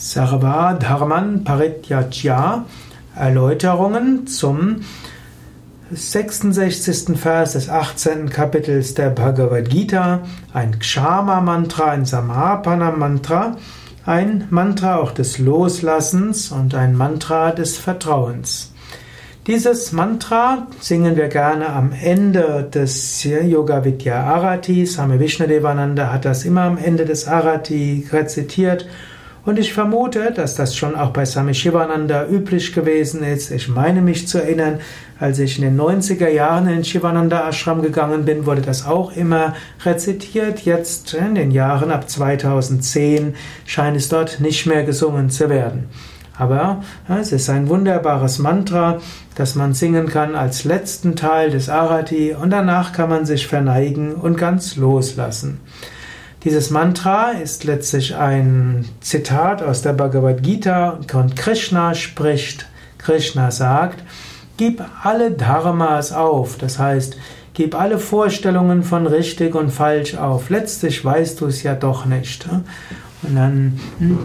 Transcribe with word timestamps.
Sarva 0.00 0.74
Dharman 0.74 1.42
Parityajya 1.42 2.64
Erläuterungen 3.16 4.28
zum 4.28 4.82
66. 5.90 7.18
Vers 7.18 7.54
des 7.54 7.68
18. 7.68 8.30
Kapitels 8.30 8.94
der 8.94 9.10
Bhagavad 9.10 9.68
Gita, 9.68 10.20
ein 10.54 10.78
Kshama-Mantra, 10.78 11.90
ein 11.90 12.04
Samapana-Mantra, 12.04 13.56
ein 14.06 14.46
Mantra 14.50 14.98
auch 14.98 15.10
des 15.10 15.40
Loslassens 15.40 16.52
und 16.52 16.76
ein 16.76 16.94
Mantra 16.94 17.50
des 17.50 17.76
Vertrauens. 17.76 18.72
Dieses 19.48 19.90
Mantra 19.90 20.68
singen 20.78 21.16
wir 21.16 21.26
gerne 21.26 21.70
am 21.70 21.90
Ende 21.90 22.68
des 22.72 23.24
Yoga 23.24 23.84
Vidya 23.84 24.22
Arati. 24.22 24.86
Swami 24.86 25.18
Vishnadevananda 25.18 26.12
hat 26.12 26.24
das 26.24 26.44
immer 26.44 26.62
am 26.62 26.78
Ende 26.78 27.04
des 27.04 27.26
Arati 27.26 28.06
rezitiert 28.12 28.86
und 29.48 29.58
ich 29.58 29.72
vermute, 29.72 30.30
dass 30.30 30.56
das 30.56 30.76
schon 30.76 30.94
auch 30.94 31.08
bei 31.08 31.24
Swami 31.24 31.54
Shivananda 31.54 32.26
üblich 32.26 32.74
gewesen 32.74 33.22
ist. 33.22 33.50
Ich 33.50 33.66
meine 33.66 34.02
mich 34.02 34.28
zu 34.28 34.42
erinnern, 34.42 34.78
als 35.18 35.38
ich 35.38 35.58
in 35.58 35.64
den 35.64 35.80
90er 35.80 36.28
Jahren 36.28 36.68
in 36.68 36.84
Shivananda 36.84 37.48
Ashram 37.48 37.80
gegangen 37.80 38.26
bin, 38.26 38.44
wurde 38.44 38.60
das 38.60 38.84
auch 38.84 39.16
immer 39.16 39.54
rezitiert. 39.86 40.66
Jetzt 40.66 41.14
in 41.14 41.34
den 41.34 41.50
Jahren 41.50 41.90
ab 41.90 42.10
2010 42.10 43.36
scheint 43.64 43.96
es 43.96 44.10
dort 44.10 44.38
nicht 44.40 44.66
mehr 44.66 44.84
gesungen 44.84 45.30
zu 45.30 45.48
werden. 45.48 45.88
Aber 46.36 46.82
es 47.08 47.32
ist 47.32 47.48
ein 47.48 47.70
wunderbares 47.70 48.38
Mantra, 48.38 48.98
das 49.34 49.54
man 49.54 49.72
singen 49.72 50.08
kann 50.08 50.34
als 50.34 50.64
letzten 50.64 51.16
Teil 51.16 51.48
des 51.48 51.70
Arati 51.70 52.34
und 52.34 52.50
danach 52.50 52.92
kann 52.92 53.08
man 53.08 53.24
sich 53.24 53.46
verneigen 53.46 54.14
und 54.14 54.36
ganz 54.36 54.76
loslassen. 54.76 55.60
Dieses 56.44 56.70
Mantra 56.70 57.32
ist 57.32 57.64
letztlich 57.64 58.14
ein 58.14 58.84
Zitat 59.00 59.60
aus 59.60 59.82
der 59.82 59.92
Bhagavad 59.92 60.42
Gita 60.42 61.00
und 61.12 61.34
Krishna 61.34 61.94
spricht. 61.94 62.66
Krishna 62.98 63.50
sagt, 63.50 64.04
gib 64.56 64.82
alle 65.02 65.32
Dharmas 65.32 66.12
auf, 66.12 66.56
das 66.56 66.78
heißt, 66.78 67.16
gib 67.54 67.74
alle 67.74 67.98
Vorstellungen 67.98 68.84
von 68.84 69.08
richtig 69.08 69.56
und 69.56 69.70
falsch 69.70 70.14
auf. 70.14 70.48
Letztlich 70.48 71.04
weißt 71.04 71.40
du 71.40 71.46
es 71.46 71.64
ja 71.64 71.74
doch 71.74 72.06
nicht. 72.06 72.46
Und 73.22 73.34
dann 73.34 73.80
hm, 73.98 74.18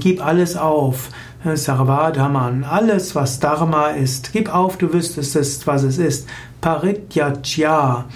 gib 0.00 0.24
alles 0.24 0.56
auf. 0.56 1.10
Sarvadhaman, 1.44 2.64
alles 2.64 3.14
was 3.14 3.38
Dharma 3.38 3.88
ist, 3.88 4.32
gib 4.32 4.48
auf, 4.48 4.78
du 4.78 4.94
wüsstest 4.94 5.36
es, 5.36 5.66
was 5.66 5.82
es 5.82 5.98
ist. 5.98 6.26
Parityajya, 6.62 8.06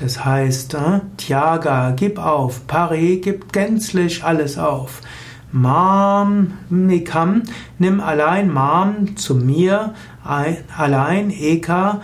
das 0.00 0.24
heißt, 0.24 0.74
äh, 0.74 1.00
Tyaga, 1.16 1.90
gib 1.90 2.18
auf. 2.18 2.66
Pari, 2.66 3.20
gib 3.22 3.52
gänzlich 3.52 4.22
alles 4.22 4.58
auf. 4.58 5.00
Mam, 5.50 6.58
Mikam, 6.68 7.42
nimm 7.78 8.00
allein 8.00 8.52
Mam 8.52 9.16
zu 9.16 9.34
mir, 9.34 9.94
ein, 10.24 10.58
allein 10.76 11.30
Eka, 11.30 12.02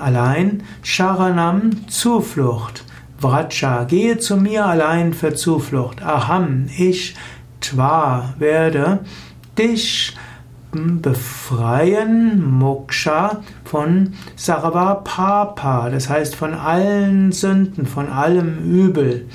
allein 0.00 0.62
Sharanam, 0.82 1.88
Zuflucht. 1.88 2.84
Vracha, 3.18 3.84
gehe 3.84 4.18
zu 4.18 4.36
mir 4.36 4.66
allein 4.66 5.12
für 5.12 5.34
Zuflucht. 5.34 6.02
Aham, 6.02 6.66
ich, 6.76 7.14
Twa, 7.60 8.34
werde 8.38 9.00
dich 9.58 10.16
befreien, 10.74 12.42
Moksha, 12.58 13.42
von 13.64 14.14
Sarva 14.36 14.96
Papa, 14.96 15.90
das 15.90 16.08
heißt 16.08 16.34
von 16.34 16.54
allen 16.54 17.32
Sünden, 17.32 17.86
von 17.86 18.08
allem 18.08 18.58
Übel. 18.58 19.26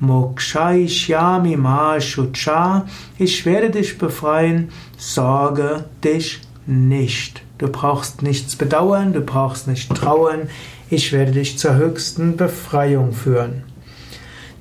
Moksha 0.00 0.72
Ishyami 0.72 1.56
Ma 1.56 2.00
Shucha, 2.00 2.86
ich 3.18 3.44
werde 3.44 3.70
dich 3.70 3.98
befreien, 3.98 4.70
sorge 4.96 5.84
dich 6.02 6.40
nicht. 6.66 7.42
Du 7.58 7.68
brauchst 7.68 8.22
nichts 8.22 8.56
bedauern, 8.56 9.12
du 9.12 9.20
brauchst 9.20 9.68
nicht 9.68 9.94
trauern, 9.94 10.48
ich 10.88 11.12
werde 11.12 11.32
dich 11.32 11.58
zur 11.58 11.74
höchsten 11.74 12.36
Befreiung 12.36 13.12
führen. 13.12 13.64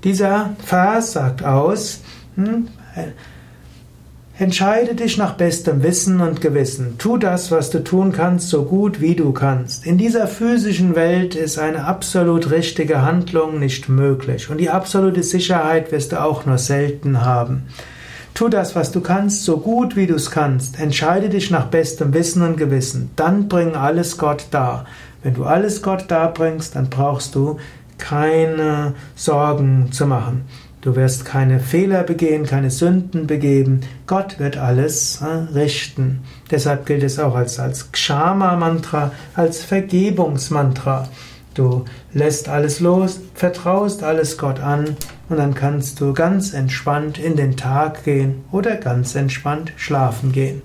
Dieser 0.04 0.52
Vers 0.66 1.14
sagt 1.14 1.44
aus, 1.44 2.02
hm, 2.36 2.68
Entscheide 4.40 4.96
dich 4.96 5.18
nach 5.18 5.34
bestem 5.34 5.84
Wissen 5.84 6.22
und 6.22 6.40
Gewissen. 6.40 6.98
Tu 6.98 7.18
das, 7.18 7.52
was 7.52 7.72
du 7.72 7.84
tun 7.84 8.14
kannst, 8.14 8.48
so 8.48 8.64
gut 8.64 9.02
wie 9.02 9.14
du 9.14 9.34
kannst. 9.34 9.86
In 9.86 9.98
dieser 9.98 10.28
physischen 10.28 10.96
Welt 10.96 11.36
ist 11.36 11.60
eine 11.60 11.84
absolut 11.84 12.50
richtige 12.50 13.02
Handlung 13.02 13.60
nicht 13.60 13.90
möglich 13.90 14.50
und 14.50 14.60
die 14.62 14.70
absolute 14.70 15.24
Sicherheit 15.24 15.92
wirst 15.92 16.14
du 16.14 16.24
auch 16.24 16.46
nur 16.46 16.58
selten 16.58 17.26
haben. 17.26 17.64
Tu 18.34 18.48
das, 18.48 18.78
was 18.78 18.94
du 18.94 19.02
kannst, 19.02 19.44
so 19.44 19.58
gut 19.58 19.98
wie 19.98 20.08
du 20.08 20.16
es 20.16 20.32
kannst. 20.32 20.80
Entscheide 20.80 21.28
dich 21.28 21.52
nach 21.52 21.66
bestem 21.66 22.14
Wissen 22.14 22.42
und 22.42 22.56
Gewissen. 22.56 23.12
Dann 23.18 23.50
bring 23.50 23.76
alles 23.76 24.18
Gott 24.18 24.46
dar. 24.52 24.86
Wenn 25.22 25.34
du 25.34 25.44
alles 25.44 25.82
Gott 25.82 26.06
darbringst, 26.08 26.78
dann 26.78 26.90
brauchst 26.90 27.36
du 27.36 27.58
keine 27.98 28.94
Sorgen 29.16 29.92
zu 29.92 30.08
machen. 30.08 30.46
Du 30.82 30.96
wirst 30.96 31.26
keine 31.26 31.60
Fehler 31.60 32.04
begehen, 32.04 32.46
keine 32.46 32.72
Sünden 32.72 33.28
begeben. 33.28 33.82
Gott 34.08 34.40
wird 34.40 34.58
alles 34.58 35.22
äh, 35.22 35.54
richten. 35.54 36.22
Deshalb 36.52 36.86
gilt 36.86 37.04
es 37.04 37.20
auch 37.20 37.36
als, 37.36 37.60
als 37.60 37.92
Kshama-Mantra, 37.92 39.12
als 39.36 39.62
Vergebungsmantra. 39.64 41.10
Du 41.54 41.84
lässt 42.14 42.48
alles 42.48 42.80
los, 42.80 43.20
vertraust 43.34 44.04
alles 44.04 44.38
Gott 44.38 44.62
an 44.62 44.96
und 45.28 45.38
dann 45.38 45.54
kannst 45.54 46.00
du 46.00 46.14
ganz 46.14 46.54
entspannt 46.54 47.18
in 47.18 47.36
den 47.36 47.58
Tag 47.58 48.06
gehen 48.06 48.46
oder 48.52 48.78
ganz 48.78 49.16
entspannt 49.16 49.74
schlafen 49.76 50.32
gehen. 50.32 50.62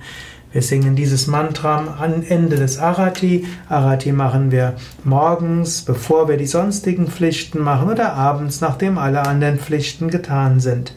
Wir 0.55 0.63
singen 0.63 0.95
dieses 0.95 1.27
Mantra 1.27 1.97
am 1.99 2.23
Ende 2.29 2.55
des 2.55 2.79
Arati. 2.79 3.45
Arati 3.69 4.13
machen 4.13 4.53
wir 4.53 4.75
morgens, 5.03 5.83
bevor 5.83 6.29
wir 6.29 6.37
die 6.37 6.47
sonstigen 6.47 7.09
Pflichten 7.09 7.59
machen 7.59 7.91
oder 7.91 8.13
abends, 8.13 8.61
nachdem 8.61 8.97
alle 8.97 9.27
anderen 9.27 9.59
Pflichten 9.59 10.11
getan 10.11 10.61
sind. 10.61 10.95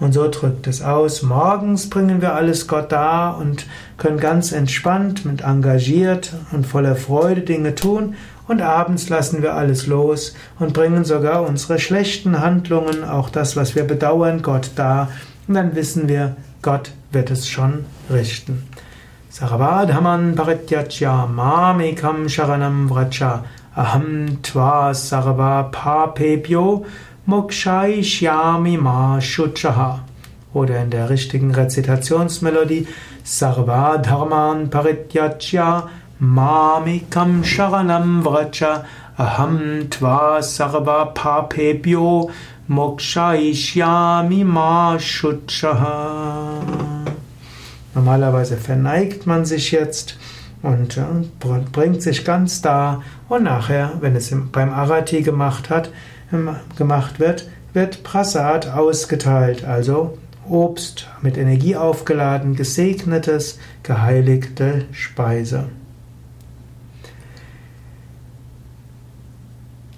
Und 0.00 0.14
so 0.14 0.26
drückt 0.30 0.66
es 0.68 0.80
aus. 0.80 1.22
Morgens 1.22 1.90
bringen 1.90 2.22
wir 2.22 2.34
alles 2.34 2.66
Gott 2.66 2.92
dar 2.92 3.36
und 3.36 3.66
können 3.98 4.18
ganz 4.18 4.52
entspannt, 4.52 5.26
mit 5.26 5.42
engagiert 5.42 6.32
und 6.52 6.66
voller 6.66 6.96
Freude 6.96 7.42
Dinge 7.42 7.74
tun. 7.74 8.14
Und 8.48 8.62
abends 8.62 9.10
lassen 9.10 9.42
wir 9.42 9.52
alles 9.52 9.86
los 9.86 10.34
und 10.58 10.72
bringen 10.72 11.04
sogar 11.04 11.46
unsere 11.46 11.78
schlechten 11.78 12.40
Handlungen, 12.40 13.04
auch 13.04 13.28
das, 13.28 13.54
was 13.54 13.74
wir 13.74 13.84
bedauern, 13.84 14.40
Gott 14.40 14.70
dar. 14.76 15.10
Und 15.46 15.52
dann 15.52 15.74
wissen 15.74 16.08
wir, 16.08 16.36
Gott 16.62 16.92
wird 17.12 17.30
es 17.30 17.46
schon 17.46 17.84
richten. 18.10 18.62
Sarvadhaman 19.34 20.36
parityajya 20.36 21.26
mamekam 21.26 22.28
sharanam 22.34 22.88
vracha 22.88 23.42
aham 23.76 24.38
tva 24.40 24.94
sarva 24.94 25.72
papebhyo 25.72 26.86
mokshaishyami 27.26 28.78
ma 28.78 29.18
shuchaha. 29.18 30.04
Oder 30.52 30.82
in 30.82 30.90
der 30.90 31.10
richtigen 31.10 31.50
Rezitationsmelodie 31.52 32.86
Sarvadharman 33.24 34.70
parityajya 34.70 35.88
mamekam 36.20 37.42
sharanam 37.42 38.22
vracha 38.22 38.84
aham 39.18 39.88
tva 39.90 40.42
sarva 40.42 41.12
papebhyo 41.12 42.30
mokshaishyami 42.68 44.44
ma 44.44 44.96
shuchaha. 44.96 46.83
Normalerweise 47.94 48.56
verneigt 48.56 49.26
man 49.26 49.44
sich 49.44 49.70
jetzt 49.70 50.18
und 50.62 50.96
ja, 50.96 51.08
bringt 51.72 52.02
sich 52.02 52.24
ganz 52.24 52.62
da 52.62 53.02
und 53.28 53.44
nachher, 53.44 53.92
wenn 54.00 54.16
es 54.16 54.34
beim 54.52 54.72
Arati 54.72 55.22
gemacht 55.22 55.70
hat, 55.70 55.90
gemacht 56.76 57.20
wird, 57.20 57.48
wird 57.72 58.02
Prasad 58.02 58.68
ausgeteilt, 58.70 59.64
also 59.64 60.18
Obst 60.48 61.06
mit 61.22 61.38
Energie 61.38 61.76
aufgeladen, 61.76 62.54
gesegnetes, 62.56 63.58
geheiligte 63.82 64.84
Speise. 64.92 65.66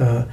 äh, 0.00 0.24